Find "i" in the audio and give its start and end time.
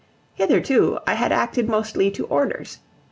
1.05-1.13